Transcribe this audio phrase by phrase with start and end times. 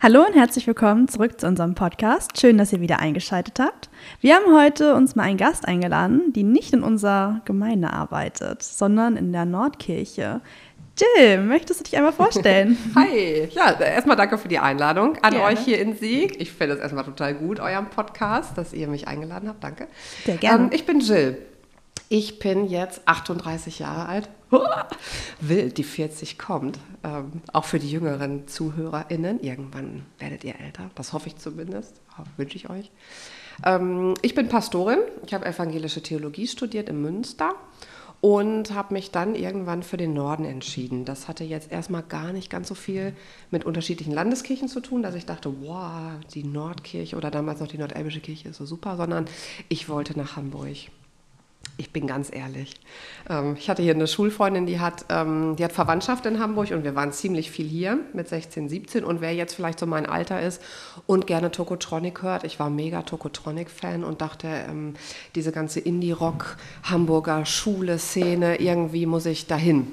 [0.00, 2.40] Hallo und herzlich willkommen zurück zu unserem Podcast.
[2.40, 3.90] Schön, dass ihr wieder eingeschaltet habt.
[4.20, 9.16] Wir haben heute uns mal einen Gast eingeladen, die nicht in unserer Gemeinde arbeitet, sondern
[9.16, 10.40] in der Nordkirche.
[10.96, 12.78] Jill, möchtest du dich einmal vorstellen?
[12.94, 15.46] Hi, ja, erstmal danke für die Einladung an Gerne.
[15.46, 16.40] euch hier in Sieg.
[16.40, 19.64] Ich finde es erstmal total gut, eurem Podcast, dass ihr mich eingeladen habt.
[19.64, 19.88] Danke.
[20.24, 20.66] Sehr gerne.
[20.66, 21.38] Ähm, ich bin Jill.
[22.08, 24.28] Ich bin jetzt 38 Jahre alt.
[25.40, 26.78] Wild, die 40 kommt.
[27.04, 29.40] Ähm, auch für die jüngeren ZuhörerInnen.
[29.40, 30.90] Irgendwann werdet ihr älter.
[30.94, 32.00] Das hoffe ich zumindest.
[32.36, 32.90] Wünsche ich euch.
[33.64, 34.98] Ähm, ich bin Pastorin.
[35.26, 37.54] Ich habe evangelische Theologie studiert in Münster
[38.20, 41.04] und habe mich dann irgendwann für den Norden entschieden.
[41.04, 43.14] Das hatte jetzt erstmal gar nicht ganz so viel
[43.50, 47.78] mit unterschiedlichen Landeskirchen zu tun, dass ich dachte, wow, die Nordkirche oder damals noch die
[47.78, 49.26] Nordelbische Kirche ist so super, sondern
[49.68, 50.76] ich wollte nach Hamburg.
[51.80, 52.74] Ich bin ganz ehrlich.
[53.30, 56.82] Ähm, ich hatte hier eine Schulfreundin, die hat, ähm, die hat Verwandtschaft in Hamburg und
[56.82, 59.04] wir waren ziemlich viel hier mit 16, 17.
[59.04, 60.60] Und wer jetzt vielleicht so mein Alter ist
[61.06, 64.94] und gerne Tokotronic hört, ich war mega Tokotronic-Fan und dachte, ähm,
[65.36, 69.86] diese ganze Indie-Rock, Hamburger Schule-Szene, irgendwie muss ich dahin.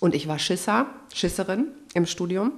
[0.00, 2.52] Und ich war Schisser, Schisserin im Studium.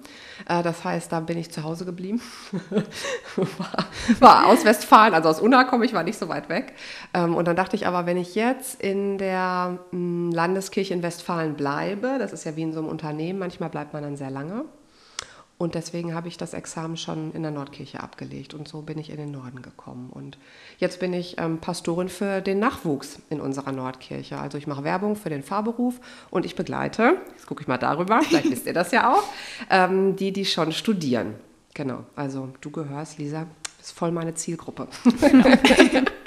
[0.49, 2.21] Äh, das heißt, da bin ich zu Hause geblieben.
[3.37, 3.87] war,
[4.19, 6.75] war, aus Westfalen, also aus Unna komme ich, war nicht so weit weg.
[7.15, 11.55] Ähm, und dann dachte ich aber, wenn ich jetzt in der mm, Landeskirche in Westfalen
[11.55, 14.65] bleibe, das ist ja wie in so einem Unternehmen, manchmal bleibt man dann sehr lange,
[15.61, 19.11] und deswegen habe ich das Examen schon in der Nordkirche abgelegt und so bin ich
[19.11, 20.09] in den Norden gekommen.
[20.09, 20.39] Und
[20.79, 24.39] jetzt bin ich ähm, Pastorin für den Nachwuchs in unserer Nordkirche.
[24.39, 26.01] Also ich mache Werbung für den Fahrberuf
[26.31, 29.23] und ich begleite, jetzt gucke ich mal darüber, vielleicht wisst ihr das ja auch,
[29.69, 31.35] ähm, die, die schon studieren.
[31.75, 34.89] Genau, also du gehörst, Lisa, bist voll meine Zielgruppe.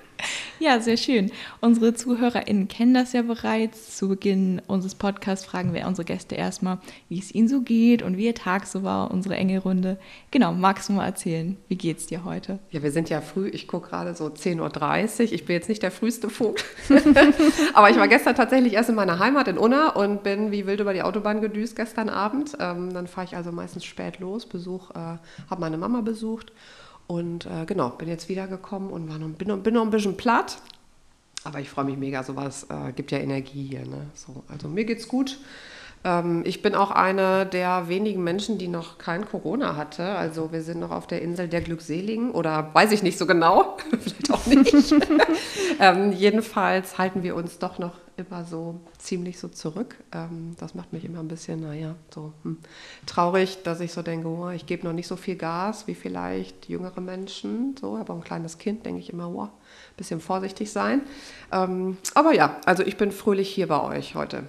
[0.59, 1.31] Ja, sehr schön.
[1.61, 3.97] Unsere ZuhörerInnen kennen das ja bereits.
[3.97, 6.77] Zu Beginn unseres Podcasts fragen wir unsere Gäste erstmal,
[7.09, 9.97] wie es ihnen so geht und wie ihr Tag so war, unsere Engelrunde.
[10.31, 12.59] Genau, magst du mal erzählen, wie geht's dir heute?
[12.71, 15.33] Ja, wir sind ja früh, ich gucke gerade so 10.30 Uhr.
[15.33, 16.63] Ich bin jetzt nicht der früheste Vogel.
[17.73, 20.79] Aber ich war gestern tatsächlich erst in meiner Heimat in Unna und bin wie wild
[20.79, 22.53] über die Autobahn gedüst gestern Abend.
[22.59, 25.17] Ähm, dann fahre ich also meistens spät los, Besuch, äh,
[25.49, 26.51] habe meine Mama besucht
[27.07, 30.17] und äh, genau, bin jetzt wiedergekommen und war noch, bin, noch, bin noch ein bisschen
[30.17, 30.57] platt.
[31.43, 33.85] Aber ich freue mich mega, sowas äh, gibt ja Energie hier.
[33.85, 34.07] Ne?
[34.13, 35.39] So, also mir geht's gut.
[36.05, 40.03] Ähm, ich bin auch eine der wenigen Menschen, die noch kein Corona hatte.
[40.03, 43.77] Also wir sind noch auf der Insel der Glückseligen oder weiß ich nicht so genau,
[43.89, 44.73] vielleicht auch nicht.
[45.79, 49.95] ähm, jedenfalls halten wir uns doch noch immer so ziemlich so zurück.
[50.11, 52.57] Ähm, das macht mich immer ein bisschen, naja, so hm,
[53.05, 56.69] traurig, dass ich so denke, oh, ich gebe noch nicht so viel Gas wie vielleicht
[56.69, 57.75] jüngere Menschen.
[57.79, 59.49] So, aber ein kleines Kind denke ich immer, oh, ein
[59.97, 61.01] bisschen vorsichtig sein.
[61.51, 64.43] Ähm, aber ja, also ich bin fröhlich hier bei euch heute.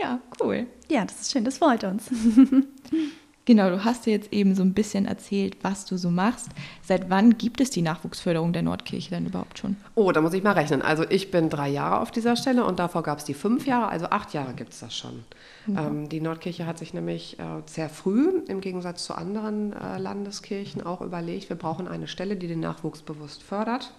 [0.00, 0.66] Ja, cool.
[0.88, 2.10] Ja, das ist schön, das freut uns.
[3.44, 6.50] Genau, du hast dir jetzt eben so ein bisschen erzählt, was du so machst.
[6.80, 9.76] Seit wann gibt es die Nachwuchsförderung der Nordkirche denn überhaupt schon?
[9.96, 10.80] Oh, da muss ich mal rechnen.
[10.80, 13.88] Also ich bin drei Jahre auf dieser Stelle und davor gab es die fünf Jahre,
[13.88, 15.24] also acht Jahre gibt es das schon.
[15.66, 15.78] Mhm.
[15.78, 20.86] Ähm, die Nordkirche hat sich nämlich äh, sehr früh, im Gegensatz zu anderen äh, Landeskirchen,
[20.86, 23.92] auch überlegt, wir brauchen eine Stelle, die den Nachwuchs bewusst fördert.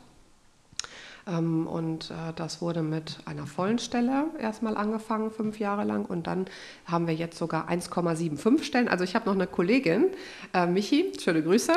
[1.28, 6.06] Ähm, und äh, das wurde mit einer vollen Stelle erstmal angefangen, fünf Jahre lang.
[6.06, 6.46] Und dann
[6.86, 8.88] haben wir jetzt sogar 1,75 Stellen.
[8.88, 10.08] Also ich habe noch eine Kollegin,
[10.54, 11.74] äh, Michi, schöne Grüße,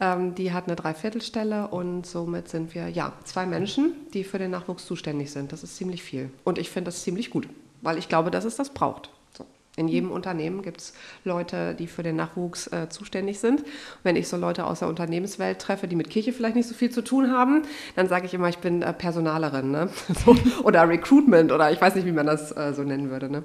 [0.00, 4.50] ähm, die hat eine Dreiviertelstelle und somit sind wir ja zwei Menschen, die für den
[4.50, 5.52] Nachwuchs zuständig sind.
[5.52, 6.30] Das ist ziemlich viel.
[6.44, 7.48] Und ich finde das ziemlich gut,
[7.82, 9.10] weil ich glaube, dass es das braucht.
[9.76, 10.94] In jedem Unternehmen gibt es
[11.24, 13.62] Leute, die für den Nachwuchs äh, zuständig sind.
[14.02, 16.90] Wenn ich so Leute aus der Unternehmenswelt treffe, die mit Kirche vielleicht nicht so viel
[16.90, 17.62] zu tun haben,
[17.94, 19.90] dann sage ich immer, ich bin äh, Personalerin ne?
[20.24, 23.28] so, oder Recruitment oder ich weiß nicht, wie man das äh, so nennen würde.
[23.28, 23.44] Ne?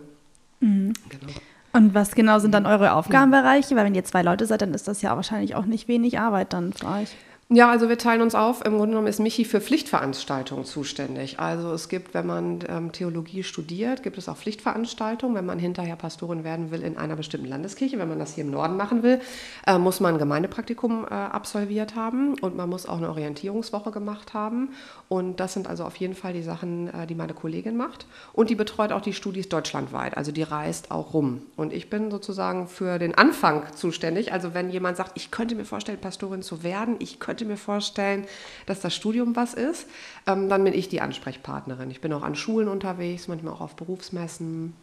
[0.61, 0.93] Mhm.
[1.09, 1.33] Genau.
[1.73, 3.75] Und was genau sind dann eure Aufgabenbereiche?
[3.75, 6.53] Weil wenn ihr zwei Leute seid, dann ist das ja wahrscheinlich auch nicht wenig Arbeit
[6.53, 7.15] dann für euch.
[7.53, 8.65] Ja, also wir teilen uns auf.
[8.65, 11.37] Im Grunde genommen ist Michi für Pflichtveranstaltungen zuständig.
[11.37, 15.35] Also es gibt, wenn man ähm, Theologie studiert, gibt es auch Pflichtveranstaltungen.
[15.35, 18.51] Wenn man hinterher Pastorin werden will in einer bestimmten Landeskirche, wenn man das hier im
[18.51, 19.19] Norden machen will,
[19.67, 24.33] äh, muss man ein Gemeindepraktikum äh, absolviert haben und man muss auch eine Orientierungswoche gemacht
[24.33, 24.69] haben.
[25.09, 28.05] Und das sind also auf jeden Fall die Sachen, äh, die meine Kollegin macht.
[28.31, 30.15] Und die betreut auch die Studis deutschlandweit.
[30.15, 31.41] Also die reist auch rum.
[31.57, 34.31] Und ich bin sozusagen für den Anfang zuständig.
[34.31, 37.57] Also wenn jemand sagt, ich könnte mir vorstellen, Pastorin zu werden, ich könnte könnte mir
[37.57, 38.25] vorstellen,
[38.67, 39.87] dass das Studium was ist,
[40.27, 41.89] ähm, dann bin ich die Ansprechpartnerin.
[41.89, 44.73] Ich bin auch an Schulen unterwegs, manchmal auch auf Berufsmessen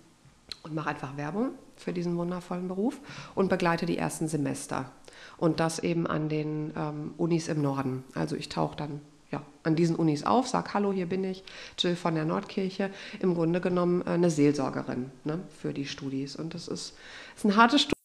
[0.64, 2.99] und mache einfach Werbung für diesen wundervollen Beruf
[3.37, 4.90] und begleite die ersten Semester.
[5.37, 8.02] Und das eben an den ähm, Unis im Norden.
[8.14, 9.00] Also ich tauche dann
[9.31, 11.44] ja, an diesen Unis auf, sage, hallo, hier bin ich,
[11.78, 12.90] Jill von der Nordkirche,
[13.20, 16.34] im Grunde genommen äh, eine Seelsorgerin ne, für die Studis.
[16.34, 16.94] Und das ist,
[17.37, 17.97] ist ein hartes Studium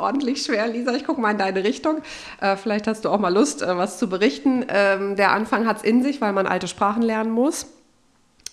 [0.00, 0.94] ordentlich schwer, Lisa.
[0.94, 2.02] Ich gucke mal in deine Richtung.
[2.40, 4.64] Äh, vielleicht hast du auch mal Lust, äh, was zu berichten.
[4.68, 7.66] Ähm, der Anfang hat es in sich, weil man alte Sprachen lernen muss.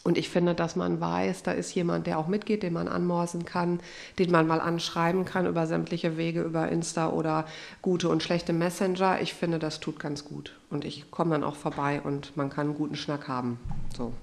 [0.08, 3.44] Und ich finde, dass man weiß, da ist jemand, der auch mitgeht, den man anmorsen
[3.44, 3.82] kann,
[4.20, 7.44] den man mal anschreiben kann über sämtliche Wege, über Insta oder
[7.82, 9.20] gute und schlechte Messenger.
[9.20, 10.58] Ich finde, das tut ganz gut.
[10.70, 13.60] Und ich komme dann auch vorbei und man kann einen guten Schnack haben.
[13.98, 14.14] So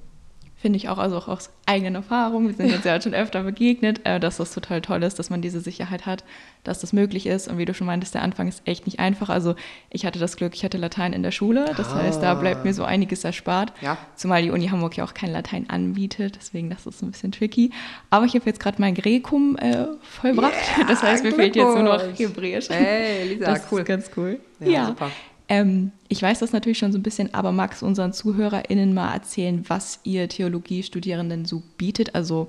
[0.65, 4.01] finde ich auch, also auch aus eigenen Erfahrungen, wir sind jetzt ja schon öfter begegnet,
[4.05, 6.25] äh, dass das total toll ist, dass man diese Sicherheit hat,
[6.63, 7.49] dass das möglich ist.
[7.49, 9.29] Und wie du schon meintest, der Anfang ist echt nicht einfach.
[9.29, 9.57] Also
[9.91, 11.97] ich hatte das Glück, ich hatte Latein in der Schule, das ah.
[11.97, 13.75] heißt, da bleibt mir so einiges erspart.
[13.83, 13.99] Ja.
[14.17, 17.71] Zumal die Uni Hamburg ja auch kein Latein anbietet, deswegen das ist ein bisschen tricky.
[18.09, 21.75] Aber ich habe jetzt gerade mein Grekum äh, vollbracht, yeah, das heißt, mir fehlt jetzt
[21.75, 22.71] nur noch Hebräisch.
[22.71, 23.81] Hey, Lisa, das cool.
[23.81, 24.41] ist ganz cool.
[24.61, 24.87] Ja, ja.
[24.87, 25.11] super.
[25.49, 29.13] Ähm, ich weiß das natürlich schon so ein bisschen, aber magst du unseren ZuhörerInnen mal
[29.13, 32.15] erzählen, was ihr Theologiestudierenden so bietet?
[32.15, 32.49] Also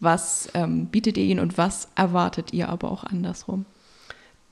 [0.00, 3.66] was ähm, bietet ihr ihnen und was erwartet ihr aber auch andersrum?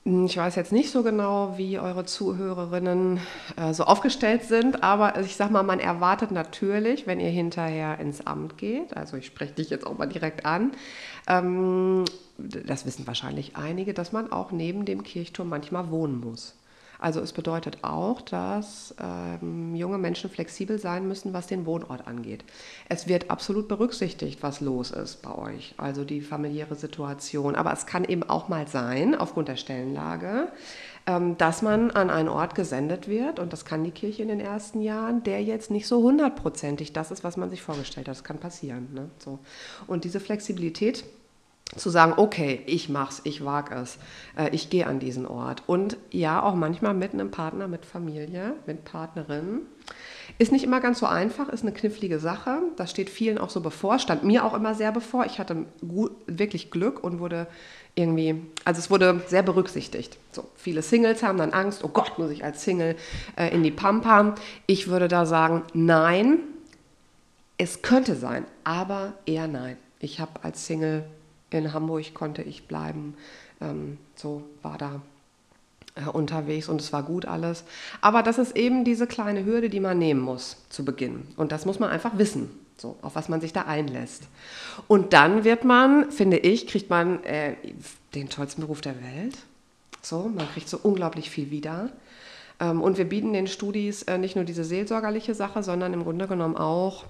[0.05, 3.19] Ich weiß jetzt nicht so genau, wie eure Zuhörerinnen
[3.57, 8.25] äh, so aufgestellt sind, aber ich sag mal, man erwartet natürlich, wenn ihr hinterher ins
[8.25, 10.71] Amt geht, also ich spreche dich jetzt auch mal direkt an,
[11.27, 12.05] ähm,
[12.37, 16.55] das wissen wahrscheinlich einige, dass man auch neben dem Kirchturm manchmal wohnen muss.
[16.99, 22.43] Also es bedeutet auch, dass ähm, junge Menschen flexibel sein müssen, was den Wohnort angeht.
[22.89, 27.55] Es wird absolut berücksichtigt, was los ist bei euch, also die familiäre Situation.
[27.55, 30.49] Aber es kann eben auch mal sein, aufgrund der Stellenlage,
[31.07, 34.41] ähm, dass man an einen Ort gesendet wird, und das kann die Kirche in den
[34.41, 38.15] ersten Jahren, der jetzt nicht so hundertprozentig das ist, was man sich vorgestellt hat.
[38.15, 38.89] Das kann passieren.
[38.93, 39.09] Ne?
[39.19, 39.39] So.
[39.87, 41.05] Und diese Flexibilität
[41.75, 43.99] zu sagen, okay, ich mach's, ich wage es,
[44.35, 45.63] äh, ich gehe an diesen Ort.
[45.67, 49.61] Und ja, auch manchmal mit einem Partner, mit Familie, mit Partnerin.
[50.39, 52.59] Ist nicht immer ganz so einfach, ist eine knifflige Sache.
[52.75, 55.25] Das steht vielen auch so bevor, stand mir auch immer sehr bevor.
[55.25, 57.47] Ich hatte gut, wirklich Glück und wurde
[57.93, 60.17] irgendwie, also es wurde sehr berücksichtigt.
[60.31, 62.95] So, viele Singles haben dann Angst, oh Gott, muss ich als Single
[63.35, 64.35] äh, in die Pampa.
[64.65, 66.39] Ich würde da sagen, nein,
[67.57, 69.77] es könnte sein, aber eher nein.
[69.99, 71.03] Ich habe als Single
[71.51, 73.15] in Hamburg konnte ich bleiben.
[73.61, 75.01] Ähm, so war da
[75.95, 77.63] äh, unterwegs und es war gut alles.
[78.01, 81.27] Aber das ist eben diese kleine Hürde, die man nehmen muss zu Beginn.
[81.35, 84.23] Und das muss man einfach wissen, so, auf was man sich da einlässt.
[84.87, 87.55] Und dann wird man, finde ich, kriegt man äh,
[88.15, 89.37] den tollsten Beruf der Welt.
[90.01, 91.89] So, man kriegt so unglaublich viel wieder.
[92.59, 96.27] Ähm, und wir bieten den Studis äh, nicht nur diese seelsorgerliche Sache, sondern im Grunde
[96.27, 97.05] genommen auch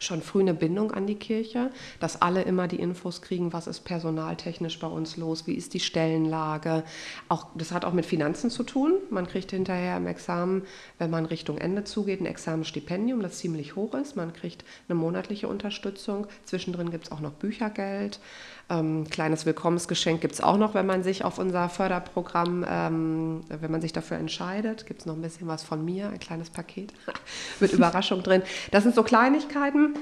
[0.00, 1.70] schon früh eine Bindung an die Kirche,
[2.00, 5.80] dass alle immer die Infos kriegen, was ist personaltechnisch bei uns los, wie ist die
[5.80, 6.84] Stellenlage.
[7.28, 8.94] Auch, das hat auch mit Finanzen zu tun.
[9.10, 10.62] Man kriegt hinterher im Examen,
[10.98, 14.16] wenn man Richtung Ende zugeht, ein Examenstipendium, das ziemlich hoch ist.
[14.16, 16.26] Man kriegt eine monatliche Unterstützung.
[16.44, 18.20] Zwischendrin gibt es auch noch Büchergeld.
[18.70, 23.70] Ähm, kleines Willkommensgeschenk gibt es auch noch, wenn man sich auf unser Förderprogramm, ähm, wenn
[23.72, 26.92] man sich dafür entscheidet, gibt es noch ein bisschen was von mir, ein kleines Paket
[27.60, 28.42] mit Überraschung drin.
[28.70, 29.94] Das sind so Kleinigkeiten.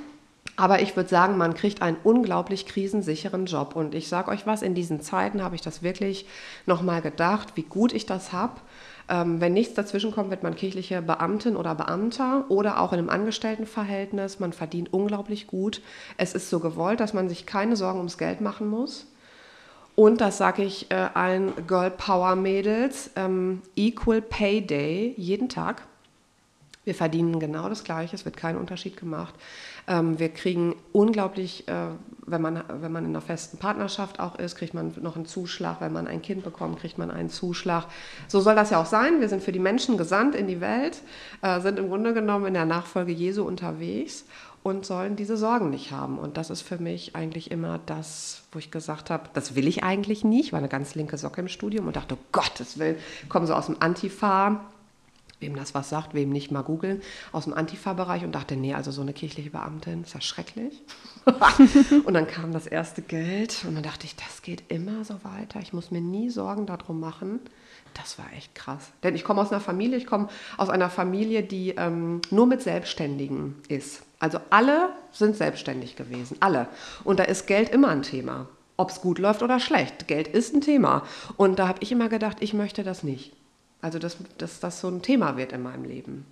[0.57, 3.77] Aber ich würde sagen, man kriegt einen unglaublich krisensicheren Job.
[3.77, 6.27] Und ich sage euch was, in diesen Zeiten habe ich das wirklich
[6.67, 8.61] nochmal gedacht, wie gut ich das habe.
[9.09, 13.11] Ähm, wenn nichts dazwischen kommt, wird man kirchliche Beamtin oder Beamter oder auch in einem
[13.11, 14.39] Angestelltenverhältnis.
[14.39, 15.81] Man verdient unglaublich gut.
[16.17, 19.07] Es ist so gewollt, dass man sich keine Sorgen ums Geld machen muss.
[19.95, 25.83] Und das sage ich äh, allen Girl Power Mädels, ähm, Equal Pay Day jeden Tag.
[26.89, 29.35] Wir verdienen genau das Gleiche, es wird kein Unterschied gemacht.
[29.87, 31.89] Ähm, wir kriegen unglaublich, äh,
[32.25, 35.83] wenn, man, wenn man in einer festen Partnerschaft auch ist, kriegt man noch einen Zuschlag.
[35.83, 37.85] Wenn man ein Kind bekommt, kriegt man einen Zuschlag.
[38.27, 39.21] So soll das ja auch sein.
[39.21, 41.03] Wir sind für die Menschen gesandt in die Welt,
[41.43, 44.25] äh, sind im Grunde genommen in der Nachfolge Jesu unterwegs
[44.63, 46.19] und sollen diese Sorgen nicht haben.
[46.19, 49.85] Und das ist für mich eigentlich immer das, wo ich gesagt habe, das will ich
[49.85, 50.47] eigentlich nicht.
[50.47, 52.97] Ich war eine ganz linke Socke im Studium und dachte, oh Gottes Willen,
[53.29, 54.63] komme so aus dem Antifa
[55.41, 57.01] wem das was sagt, wem nicht, mal googeln,
[57.33, 60.83] aus dem Antifa-Bereich und dachte, nee, also so eine kirchliche Beamtin ist ja schrecklich.
[62.05, 65.61] und dann kam das erste Geld und dann dachte ich, das geht immer so weiter.
[65.61, 67.41] Ich muss mir nie Sorgen darum machen.
[67.95, 68.93] Das war echt krass.
[69.03, 72.63] Denn ich komme aus einer Familie, ich komme aus einer Familie, die ähm, nur mit
[72.63, 74.03] Selbstständigen ist.
[74.21, 76.69] Also alle sind selbstständig gewesen, alle.
[77.05, 78.49] Und da ist Geld immer ein Thema.
[78.77, 80.07] Ob es gut läuft oder schlecht.
[80.07, 81.03] Geld ist ein Thema.
[81.37, 83.33] Und da habe ich immer gedacht, ich möchte das nicht.
[83.81, 86.27] Also, dass, dass das so ein Thema wird in meinem Leben.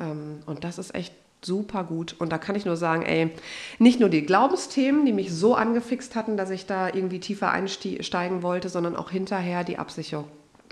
[0.00, 2.14] Ähm, und das ist echt super gut.
[2.18, 3.30] Und da kann ich nur sagen, ey,
[3.78, 8.42] nicht nur die Glaubensthemen, die mich so angefixt hatten, dass ich da irgendwie tiefer einsteigen
[8.42, 10.28] wollte, sondern auch hinterher die Absicherung.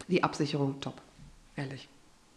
[0.09, 0.95] Die Absicherung top.
[1.57, 1.89] Ehrlich.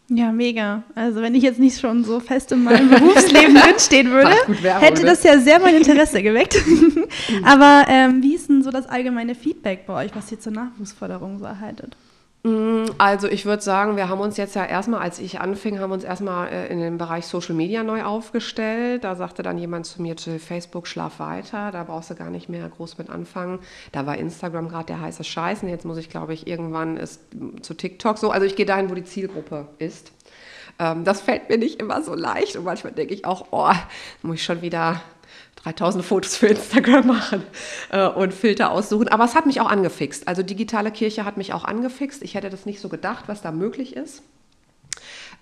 [0.08, 0.82] Ja, mega.
[0.94, 4.34] Also wenn ich jetzt nicht schon so fest in meinem Berufsleben drinstehen würde,
[4.80, 6.56] hätte das ja sehr mein Interesse geweckt.
[7.44, 11.38] Aber ähm, wie ist denn so das allgemeine Feedback bei euch, was ihr zur Nachwuchsförderung
[11.38, 11.96] so erhaltet?
[12.44, 15.92] Mm, also ich würde sagen, wir haben uns jetzt ja erstmal, als ich anfing, haben
[15.92, 19.04] uns erstmal äh, in dem Bereich Social Media neu aufgestellt.
[19.04, 22.48] Da sagte dann jemand zu mir, Jill, Facebook, schlaf weiter, da brauchst du gar nicht
[22.48, 23.60] mehr groß mit anfangen.
[23.92, 27.20] Da war Instagram gerade der heiße Scheiß und jetzt muss ich, glaube ich, irgendwann ist
[27.62, 28.30] zu TikTok so.
[28.30, 30.10] Also ich gehe dahin, wo die Zielgruppe ist.
[30.82, 33.72] Ähm, das fällt mir nicht immer so leicht und manchmal denke ich auch, oh,
[34.22, 35.00] muss ich schon wieder
[35.62, 37.42] 3000 Fotos für Instagram machen
[37.90, 39.08] äh, und Filter aussuchen.
[39.08, 40.26] Aber es hat mich auch angefixt.
[40.26, 42.22] Also digitale Kirche hat mich auch angefixt.
[42.22, 44.22] Ich hätte das nicht so gedacht, was da möglich ist.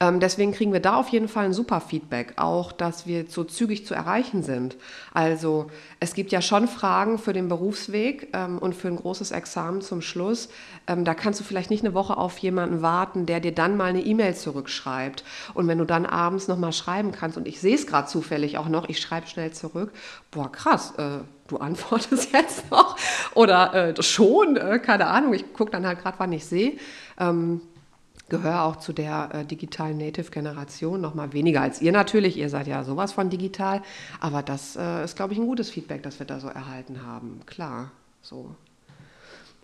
[0.02, 3.44] Ähm, deswegen kriegen wir da auf jeden Fall ein super Feedback, auch dass wir so
[3.44, 4.76] zügig zu erreichen sind.
[5.12, 5.66] Also
[6.00, 10.00] es gibt ja schon Fragen für den Berufsweg ähm, und für ein großes Examen zum
[10.00, 10.48] Schluss.
[10.86, 13.90] Ähm, da kannst du vielleicht nicht eine Woche auf jemanden warten, der dir dann mal
[13.90, 15.22] eine E-Mail zurückschreibt.
[15.52, 18.68] Und wenn du dann abends nochmal schreiben kannst, und ich sehe es gerade zufällig auch
[18.68, 19.92] noch, ich schreibe schnell zurück,
[20.30, 22.96] boah krass, äh, du antwortest jetzt noch
[23.34, 26.78] oder äh, schon, äh, keine Ahnung, ich gucke dann halt gerade, wann ich sehe.
[27.18, 27.60] Ähm,
[28.30, 32.38] gehöre auch zu der äh, digitalen Native-Generation, noch mal weniger als ihr natürlich.
[32.38, 33.82] Ihr seid ja sowas von digital,
[34.20, 37.40] aber das äh, ist, glaube ich, ein gutes Feedback, das wir da so erhalten haben.
[37.44, 37.90] Klar,
[38.22, 38.54] so.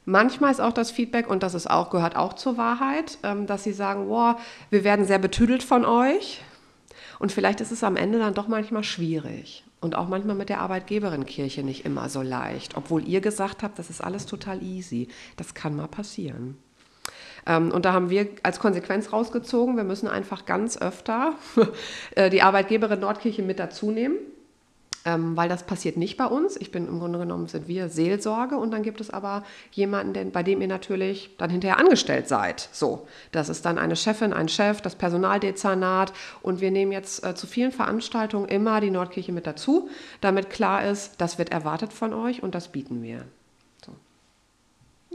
[0.05, 3.65] Manchmal ist auch das Feedback, und das ist auch, gehört auch zur Wahrheit, ähm, dass
[3.65, 6.43] sie sagen, wow, wir werden sehr betüdelt von euch.
[7.19, 9.65] Und vielleicht ist es am Ende dann doch manchmal schwierig.
[9.81, 12.77] Und auch manchmal mit der Arbeitgeberin-Kirche nicht immer so leicht.
[12.77, 15.09] Obwohl ihr gesagt habt, das ist alles total easy.
[15.37, 16.57] Das kann mal passieren.
[17.47, 21.35] Ähm, und da haben wir als Konsequenz rausgezogen, wir müssen einfach ganz öfter
[22.15, 24.17] äh, die Arbeitgeberin Nordkirche mit dazu nehmen.
[25.07, 26.57] Ähm, weil das passiert nicht bei uns.
[26.57, 30.33] Ich bin im Grunde genommen sind wir Seelsorge und dann gibt es aber jemanden, den,
[30.33, 32.69] bei dem ihr natürlich dann hinterher angestellt seid.
[32.73, 36.13] So, das ist dann eine Chefin, ein Chef, das Personaldezernat
[36.43, 39.89] und wir nehmen jetzt äh, zu vielen Veranstaltungen immer die Nordkirche mit dazu,
[40.21, 43.27] damit klar ist, das wird erwartet von euch und das bieten wir.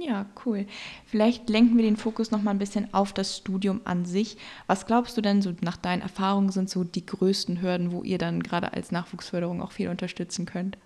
[0.03, 0.65] Ja, cool.
[1.05, 4.35] Vielleicht lenken wir den Fokus noch mal ein bisschen auf das Studium an sich.
[4.65, 8.17] Was glaubst du denn so nach deinen Erfahrungen sind so die größten Hürden, wo ihr
[8.17, 10.79] dann gerade als Nachwuchsförderung auch viel unterstützen könnt?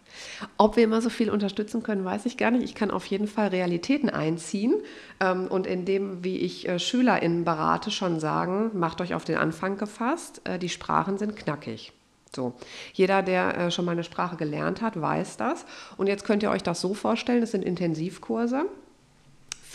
[0.58, 2.64] Ob wir immer so viel unterstützen können, weiß ich gar nicht.
[2.64, 4.74] Ich kann auf jeden Fall Realitäten einziehen
[5.22, 9.38] ähm, und in dem, wie ich äh, SchülerInnen berate, schon sagen, macht euch auf den
[9.38, 11.94] Anfang gefasst, äh, die Sprachen sind knackig.
[12.36, 12.54] So.
[12.92, 15.66] Jeder, der äh, schon mal eine Sprache gelernt hat, weiß das.
[15.96, 18.66] Und jetzt könnt ihr euch das so vorstellen, es sind Intensivkurse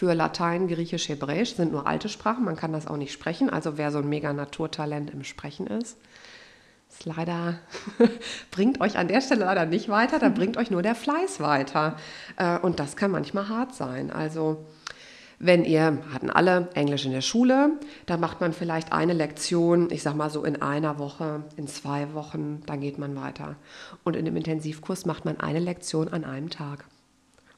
[0.01, 3.51] für Latein, Griechisch, Hebräisch sind nur alte Sprachen, man kann das auch nicht sprechen.
[3.51, 5.99] Also wer so ein mega Naturtalent im Sprechen ist,
[6.89, 7.59] ist leider,
[8.51, 11.97] bringt euch an der Stelle leider nicht weiter, da bringt euch nur der Fleiß weiter.
[12.39, 14.11] Äh, und das kann manchmal hart sein.
[14.11, 14.65] Also
[15.39, 17.73] wenn ihr, hatten alle Englisch in der Schule,
[18.07, 22.15] da macht man vielleicht eine Lektion, ich sag mal so in einer Woche, in zwei
[22.15, 23.57] Wochen, dann geht man weiter.
[24.03, 26.87] Und in dem Intensivkurs macht man eine Lektion an einem Tag.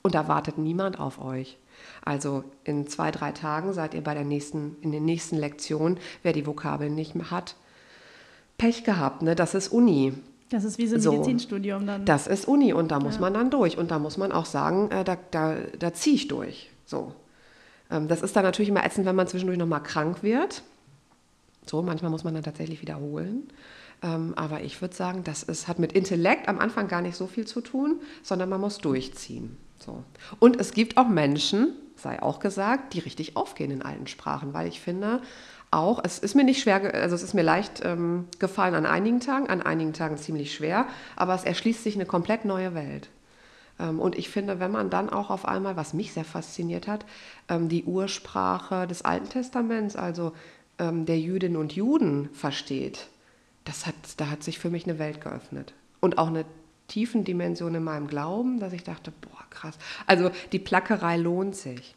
[0.03, 1.57] Und da wartet niemand auf euch.
[2.05, 6.33] Also in zwei, drei Tagen seid ihr bei der nächsten, in den nächsten Lektionen, wer
[6.33, 7.57] die Vokabeln nicht mehr hat,
[8.59, 9.35] Pech gehabt, ne?
[9.35, 10.12] Das ist Uni.
[10.51, 12.05] Das ist wie so ein so, Medizinstudium dann.
[12.05, 13.21] Das ist Uni und da muss ja.
[13.23, 13.79] man dann durch.
[13.79, 16.71] Und da muss man auch sagen, äh, da, da, da ziehe ich durch.
[16.85, 17.15] So.
[17.91, 20.62] Ähm, das ist dann natürlich immer ätzend, wenn man zwischendurch nochmal krank wird.
[21.67, 23.49] So, manchmal muss man dann tatsächlich wiederholen.
[24.03, 27.27] Ähm, aber ich würde sagen, das ist, hat mit Intellekt am Anfang gar nicht so
[27.27, 29.57] viel zu tun, sondern man muss durchziehen.
[29.83, 30.05] So.
[30.39, 34.69] Und es gibt auch Menschen, sei auch gesagt, die richtig aufgehen in alten Sprachen, weil
[34.69, 35.21] ich finde,
[35.71, 39.21] auch, es ist mir nicht schwer, also es ist mir leicht ähm, gefallen an einigen
[39.21, 40.87] Tagen, an einigen Tagen ziemlich schwer,
[41.17, 43.09] aber es erschließt sich eine komplett neue Welt.
[43.81, 47.07] Ähm, und ich finde, wenn man dann auch auf einmal, was mich sehr fasziniert hat,
[47.49, 50.33] ähm, die Ursprache des Alten Testaments, also
[50.79, 53.09] ähm, der Jüdinnen und Juden versteht,
[53.65, 55.73] das hat, da hat sich für mich eine Welt geöffnet.
[56.01, 56.45] Und auch eine
[56.89, 59.79] tiefen Dimension in meinem Glauben, dass ich dachte, boah, krass.
[60.07, 61.95] Also die Plackerei lohnt sich.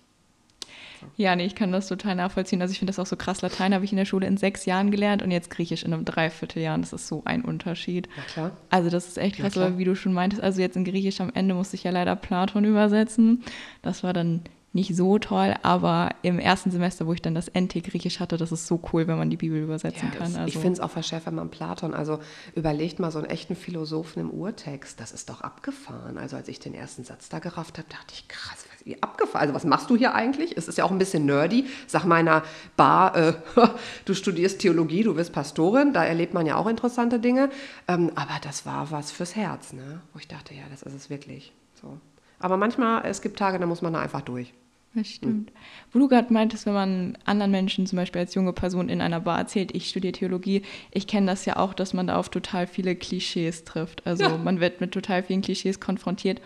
[1.18, 2.62] Ja, nee, ich kann das total nachvollziehen.
[2.62, 3.42] Also ich finde das auch so krass.
[3.42, 6.06] Latein habe ich in der Schule in sechs Jahren gelernt und jetzt Griechisch in einem
[6.06, 6.78] Dreivierteljahr.
[6.78, 8.08] Das ist so ein Unterschied.
[8.16, 8.52] Ja, klar.
[8.70, 10.42] Also das ist echt krass, ja, wie du schon meintest.
[10.42, 13.44] Also jetzt in Griechisch am Ende musste ich ja leider Platon übersetzen.
[13.82, 14.42] Das war dann
[14.76, 18.52] nicht so toll, aber im ersten Semester, wo ich dann das NT Griechisch hatte, das
[18.52, 20.36] ist so cool, wenn man die Bibel übersetzen ja, kann.
[20.36, 20.48] Also.
[20.48, 22.20] Ich finde es auch verschärft, wenn man Platon, also
[22.56, 26.18] überlegt mal so einen echten Philosophen im Urtext, das ist doch abgefahren.
[26.18, 29.44] Also als ich den ersten Satz da gerafft habe, dachte ich, krass, wie abgefahren.
[29.44, 30.58] Also was machst du hier eigentlich?
[30.58, 31.68] Es ist ja auch ein bisschen nerdy.
[31.88, 32.44] Sag meiner
[32.76, 33.34] Bar, äh,
[34.04, 37.50] du studierst Theologie, du wirst Pastorin, da erlebt man ja auch interessante Dinge.
[37.88, 40.02] Ähm, aber das war was fürs Herz, ne?
[40.12, 41.54] wo ich dachte, ja, das ist es wirklich.
[41.82, 41.98] So.
[42.40, 44.54] Aber manchmal, es gibt Tage, da muss man da einfach durch.
[44.96, 45.52] Das stimmt.
[45.52, 45.56] Mhm.
[45.92, 49.20] Wo du gerade meintest, wenn man anderen Menschen, zum Beispiel als junge Person in einer
[49.20, 50.62] Bar erzählt, ich studiere Theologie,
[50.92, 54.08] ich kenne das ja auch, dass man da auf total viele Klischees trifft.
[54.08, 54.38] Also ja.
[54.38, 56.42] man wird mit total vielen Klischees konfrontiert.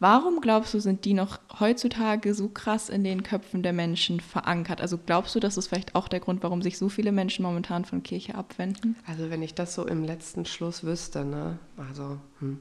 [0.00, 4.80] Warum glaubst du, sind die noch heutzutage so krass in den Köpfen der Menschen verankert?
[4.80, 7.84] Also glaubst du, das ist vielleicht auch der Grund, warum sich so viele Menschen momentan
[7.84, 8.96] von Kirche abwenden?
[9.06, 11.58] Also wenn ich das so im letzten Schluss wüsste, ne?
[11.76, 12.58] Also hm.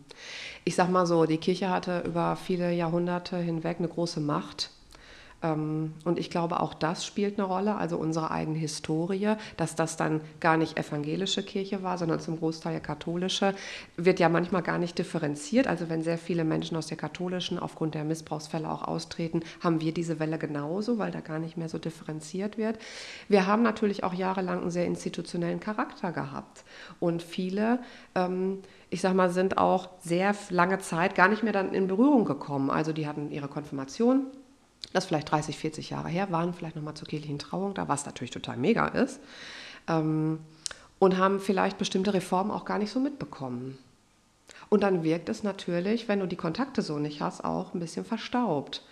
[0.64, 4.70] ich sag mal so, die Kirche hatte über viele Jahrhunderte hinweg eine große Macht
[5.44, 10.22] und ich glaube, auch das spielt eine Rolle, also unsere eigene Historie, dass das dann
[10.40, 13.54] gar nicht evangelische Kirche war, sondern zum Großteil katholische,
[13.98, 15.68] wird ja manchmal gar nicht differenziert.
[15.68, 19.94] Also wenn sehr viele Menschen aus der katholischen aufgrund der Missbrauchsfälle auch austreten, haben wir
[19.94, 22.80] diese Welle genauso, weil da gar nicht mehr so differenziert wird.
[23.28, 26.64] Wir haben natürlich auch jahrelang einen sehr institutionellen Charakter gehabt
[27.02, 27.80] und viele
[28.16, 28.60] ähm,
[28.90, 32.70] ich sag mal, sind auch sehr lange Zeit gar nicht mehr dann in Berührung gekommen.
[32.70, 34.28] Also die hatten ihre Konfirmation,
[34.94, 38.06] das ist vielleicht 30, 40 Jahre her, waren vielleicht nochmal zur kirchlichen Trauung da, was
[38.06, 39.20] natürlich total mega ist,
[39.88, 40.40] ähm,
[41.00, 43.78] und haben vielleicht bestimmte Reformen auch gar nicht so mitbekommen.
[44.70, 48.06] Und dann wirkt es natürlich, wenn du die Kontakte so nicht hast, auch ein bisschen
[48.06, 48.84] verstaubt.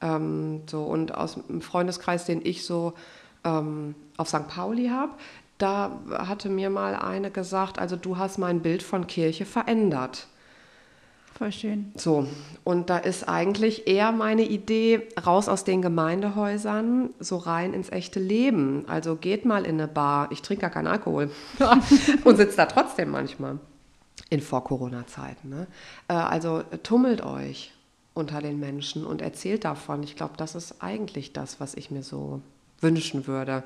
[0.00, 2.94] Ähm, so, und aus dem Freundeskreis, den ich so
[3.44, 4.48] ähm, auf St.
[4.48, 5.12] Pauli habe,
[5.58, 10.26] da hatte mir mal eine gesagt, also du hast mein Bild von Kirche verändert.
[11.40, 11.90] Voll schön.
[11.96, 12.26] So,
[12.64, 18.20] und da ist eigentlich eher meine Idee, raus aus den Gemeindehäusern, so rein ins echte
[18.20, 18.84] Leben.
[18.88, 21.30] Also geht mal in eine Bar, ich trinke gar keinen Alkohol
[22.24, 23.58] und sitze da trotzdem manchmal
[24.28, 25.48] in Vor-Corona-Zeiten.
[25.48, 25.66] Ne?
[26.08, 27.72] Äh, also tummelt euch
[28.12, 30.02] unter den Menschen und erzählt davon.
[30.02, 32.42] Ich glaube, das ist eigentlich das, was ich mir so
[32.82, 33.62] wünschen würde.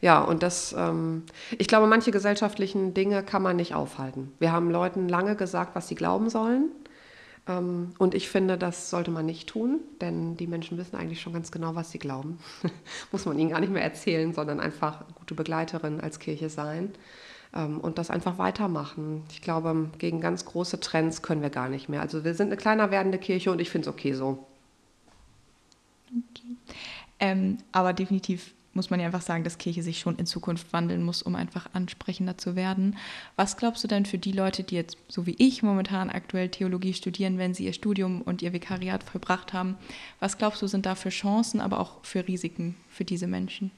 [0.00, 1.24] Ja, und das, ähm,
[1.58, 4.32] ich glaube, manche gesellschaftlichen Dinge kann man nicht aufhalten.
[4.38, 6.70] Wir haben Leuten lange gesagt, was sie glauben sollen.
[7.48, 11.32] Ähm, und ich finde, das sollte man nicht tun, denn die Menschen wissen eigentlich schon
[11.32, 12.38] ganz genau, was sie glauben.
[13.12, 16.92] Muss man ihnen gar nicht mehr erzählen, sondern einfach gute Begleiterin als Kirche sein
[17.54, 19.24] ähm, und das einfach weitermachen.
[19.30, 22.02] Ich glaube, gegen ganz große Trends können wir gar nicht mehr.
[22.02, 24.46] Also wir sind eine kleiner werdende Kirche und ich finde es okay so.
[26.08, 26.56] Okay.
[27.20, 31.02] Ähm, aber definitiv muss man ja einfach sagen, dass Kirche sich schon in Zukunft wandeln
[31.02, 32.96] muss, um einfach ansprechender zu werden.
[33.34, 36.94] Was glaubst du denn für die Leute, die jetzt, so wie ich, momentan aktuell Theologie
[36.94, 39.76] studieren, wenn sie ihr Studium und ihr Vikariat vollbracht haben,
[40.20, 43.72] was glaubst du, sind da für Chancen, aber auch für Risiken für diese Menschen?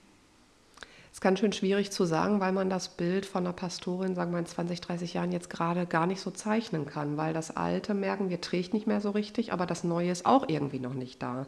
[1.10, 4.32] Es ist ganz schön schwierig zu sagen, weil man das Bild von einer Pastorin, sagen
[4.32, 7.94] wir in 20, 30 Jahren jetzt gerade gar nicht so zeichnen kann, weil das Alte,
[7.94, 11.20] merken wir, trägt nicht mehr so richtig, aber das Neue ist auch irgendwie noch nicht
[11.20, 11.46] da.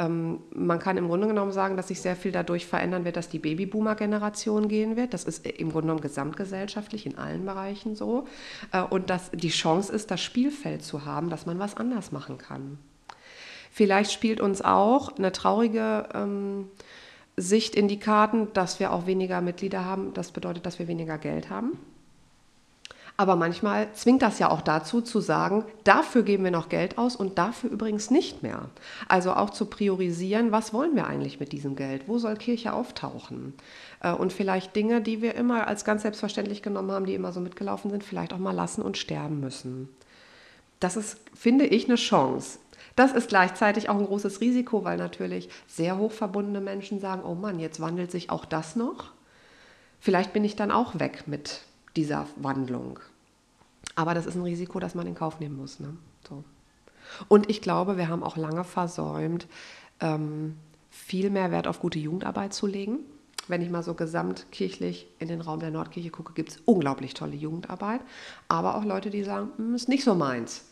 [0.00, 3.28] Ähm, man kann im Grunde genommen sagen, dass sich sehr viel dadurch verändern wird, dass
[3.28, 5.12] die Babyboomer-Generation gehen wird.
[5.12, 8.26] Das ist im Grunde genommen gesamtgesellschaftlich in allen Bereichen so.
[8.72, 12.38] Äh, und dass die Chance ist, das Spielfeld zu haben, dass man was anders machen
[12.38, 12.78] kann.
[13.70, 16.68] Vielleicht spielt uns auch eine traurige ähm,
[17.36, 20.14] Sicht in die Karten, dass wir auch weniger Mitglieder haben.
[20.14, 21.78] Das bedeutet, dass wir weniger Geld haben.
[23.20, 27.16] Aber manchmal zwingt das ja auch dazu zu sagen, dafür geben wir noch Geld aus
[27.16, 28.70] und dafür übrigens nicht mehr.
[29.08, 32.08] Also auch zu priorisieren, was wollen wir eigentlich mit diesem Geld?
[32.08, 33.52] Wo soll Kirche auftauchen?
[34.02, 37.40] Äh, und vielleicht Dinge, die wir immer als ganz selbstverständlich genommen haben, die immer so
[37.40, 39.90] mitgelaufen sind, vielleicht auch mal lassen und sterben müssen.
[40.78, 42.58] Das ist, finde ich, eine Chance.
[42.96, 47.34] Das ist gleichzeitig auch ein großes Risiko, weil natürlich sehr hoch verbundene Menschen sagen, oh
[47.34, 49.10] Mann, jetzt wandelt sich auch das noch.
[50.00, 51.60] Vielleicht bin ich dann auch weg mit
[51.96, 52.98] dieser Wandlung.
[53.94, 55.80] Aber das ist ein Risiko, das man in Kauf nehmen muss.
[55.80, 55.96] Ne?
[56.28, 56.44] So.
[57.28, 59.46] Und ich glaube, wir haben auch lange versäumt,
[60.00, 60.56] ähm,
[60.90, 63.00] viel mehr Wert auf gute Jugendarbeit zu legen.
[63.48, 67.34] Wenn ich mal so gesamtkirchlich in den Raum der Nordkirche gucke, gibt es unglaublich tolle
[67.34, 68.00] Jugendarbeit.
[68.48, 70.66] Aber auch Leute, die sagen, hm, ist nicht so meins.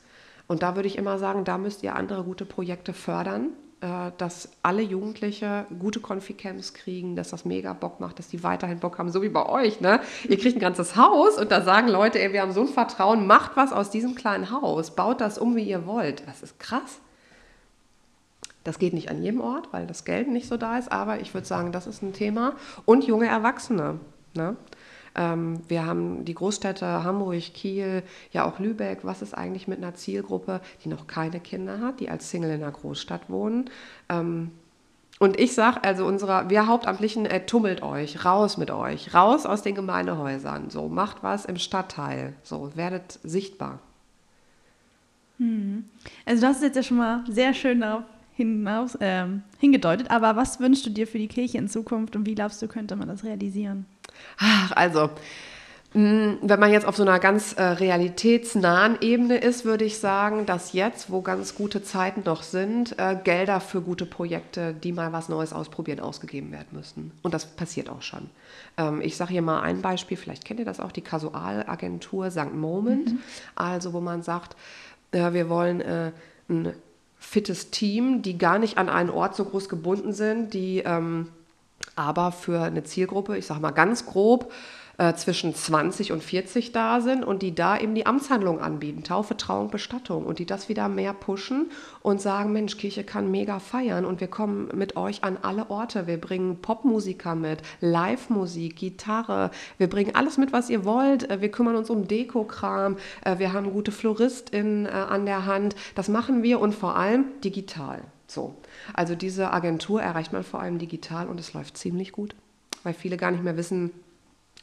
[0.47, 4.83] Und da würde ich immer sagen, da müsst ihr andere gute Projekte fördern, dass alle
[4.83, 9.23] Jugendliche gute Konfi-Camps kriegen, dass das mega Bock macht, dass die weiterhin Bock haben, so
[9.23, 9.81] wie bei euch.
[9.81, 10.01] Ne?
[10.29, 13.29] Ihr kriegt ein ganzes Haus und da sagen Leute, ey, wir haben so ein Vertrauen,
[13.29, 16.27] macht was aus diesem kleinen Haus, baut das um, wie ihr wollt.
[16.27, 17.01] Das ist krass.
[18.65, 21.33] Das geht nicht an jedem Ort, weil das Geld nicht so da ist, aber ich
[21.33, 22.55] würde sagen, das ist ein Thema.
[22.85, 24.01] Und junge Erwachsene.
[24.35, 24.57] Ne?
[25.19, 29.01] Ähm, wir haben die Großstädte Hamburg, Kiel, ja auch Lübeck.
[29.03, 32.63] Was ist eigentlich mit einer Zielgruppe, die noch keine Kinder hat, die als Single in
[32.63, 33.69] einer Großstadt wohnen?
[34.09, 34.53] Ähm,
[35.19, 39.63] und ich sage, also unserer, wir Hauptamtlichen, äh, tummelt euch, raus mit euch, raus aus
[39.63, 43.81] den Gemeindehäusern, so, macht was im Stadtteil, so, werdet sichtbar.
[45.39, 45.85] Hm.
[46.25, 48.05] Also du hast jetzt ja schon mal sehr schön darauf
[48.35, 49.27] hinaus, äh,
[49.59, 52.69] hingedeutet, aber was wünschst du dir für die Kirche in Zukunft und wie glaubst du,
[52.69, 53.87] könnte man das realisieren?
[54.39, 55.11] Ach, also,
[55.93, 60.45] Hm, wenn man jetzt auf so einer ganz äh, realitätsnahen Ebene ist, würde ich sagen,
[60.45, 65.15] dass jetzt, wo ganz gute Zeiten noch sind, äh, Gelder für gute Projekte, die mal
[65.15, 67.13] was Neues ausprobieren, ausgegeben werden müssen.
[67.23, 68.29] Und das passiert auch schon.
[68.77, 72.53] Ähm, ich sage hier mal ein Beispiel, vielleicht kennt ihr das auch, die Kasualagentur St.
[72.53, 73.13] Moment.
[73.13, 73.19] Mhm.
[73.55, 74.57] Also wo man sagt,
[75.13, 75.83] äh, wir wollen
[76.51, 76.75] ein
[77.19, 81.29] fittes Team, die gar nicht an einen Ort so groß gebunden sind, die ähm,
[81.97, 84.53] aber für eine Zielgruppe, ich sage mal ganz grob,
[84.99, 89.37] äh, zwischen 20 und 40 da sind und die da eben die Amtshandlung anbieten, Taufe,
[89.37, 91.71] Trauung, Bestattung und die das wieder mehr pushen
[92.03, 96.09] und sagen, Mensch, Kirche kann mega feiern und wir kommen mit euch an alle Orte.
[96.09, 101.31] Wir bringen Popmusiker mit, Live-Musik, Gitarre, wir bringen alles mit, was ihr wollt.
[101.31, 105.77] Äh, wir kümmern uns um Dekokram, äh, wir haben gute Floristinnen an der Hand.
[105.95, 108.03] Das machen wir und vor allem digital.
[108.29, 108.55] So.
[108.95, 112.37] Also diese Agentur erreicht man vor allem digital und es läuft ziemlich gut,
[112.85, 113.91] weil viele gar nicht mehr wissen,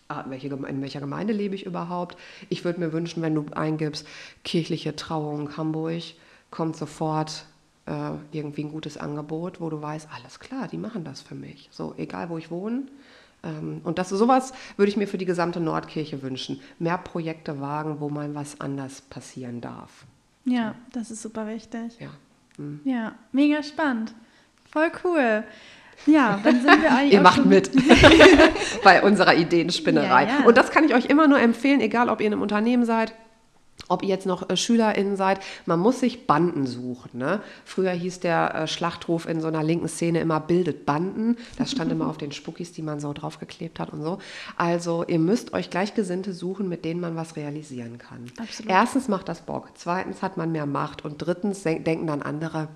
[0.08, 2.16] Ah, in welcher Gemeinde lebe ich überhaupt.
[2.50, 4.06] Ich würde mir wünschen, wenn du eingibst,
[4.44, 6.04] kirchliche Trauung Hamburg,
[6.52, 7.46] kommt sofort
[7.88, 11.70] äh, irgendwie ein gutes Angebot, wo du weißt, alles klar, die machen das für mich.
[11.72, 12.84] So, egal wo ich wohne.
[13.44, 16.62] Ähm, und das sowas würde ich mir für die gesamte Nordkirche wünschen.
[16.78, 20.06] Mehr Projekte wagen, wo mal was anders passieren darf.
[20.46, 21.98] Ja, das ist super wichtig.
[22.00, 22.10] Ja.
[22.58, 22.82] Mhm.
[22.84, 24.14] Ja, mega spannend.
[24.72, 25.44] Voll cool.
[26.06, 27.14] Ja, dann sind wir eigentlich.
[27.14, 27.72] Ihr macht mit
[28.84, 30.24] bei unserer Ideenspinnerei.
[30.24, 30.46] Ja, ja.
[30.46, 33.14] Und das kann ich euch immer nur empfehlen, egal ob ihr in einem Unternehmen seid
[33.88, 37.18] ob ihr jetzt noch äh, SchülerInnen seid, man muss sich Banden suchen.
[37.18, 37.42] Ne?
[37.64, 41.38] Früher hieß der äh, Schlachtruf in so einer linken Szene immer bildet Banden.
[41.58, 44.20] Das stand immer auf den Spuckis, die man so draufgeklebt hat und so.
[44.58, 48.26] Also ihr müsst euch Gleichgesinnte suchen, mit denen man was realisieren kann.
[48.40, 48.72] Absolut.
[48.72, 52.68] Erstens macht das Bock, zweitens hat man mehr Macht und drittens denken dann andere,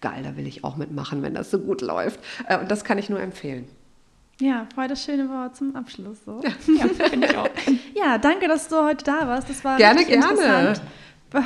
[0.00, 2.20] geil, da will ich auch mitmachen, wenn das so gut läuft.
[2.46, 3.68] Äh, und das kann ich nur empfehlen.
[4.40, 6.24] Ja, voll das schöne Wort zum Abschluss.
[6.24, 6.42] So.
[6.42, 7.48] Ja, auch.
[7.94, 9.48] ja, danke, dass du heute da warst.
[9.50, 10.74] Das war gerne, gerne.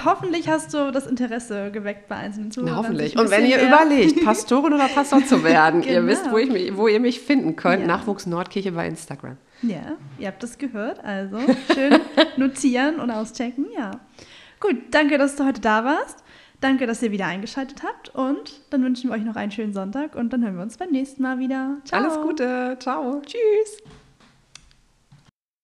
[0.05, 2.77] Hoffentlich hast du das Interesse geweckt bei einzelnen Zuhörern.
[2.79, 3.19] hoffentlich.
[3.19, 3.67] Und wenn ihr mehr...
[3.67, 5.93] überlegt, Pastorin oder Pastor zu werden, genau.
[5.93, 7.83] ihr wisst, wo, ich mich, wo ihr mich finden könnt.
[7.83, 7.87] Ja.
[7.89, 9.37] Nachwuchs Nordkirche bei Instagram.
[9.61, 11.05] Ja, ihr habt das gehört.
[11.05, 11.39] Also
[11.75, 12.01] schön
[12.37, 13.67] notieren und auschecken.
[13.77, 13.91] Ja.
[14.61, 16.24] Gut, danke, dass du heute da warst.
[16.65, 20.17] Danke, dass ihr wieder eingeschaltet habt und dann wünschen wir euch noch einen schönen Sonntag
[20.17, 21.77] und dann hören wir uns beim nächsten Mal wieder.
[21.85, 22.01] Ciao.
[22.01, 22.79] Alles Gute.
[22.81, 23.21] Ciao.
[23.21, 23.83] Tschüss.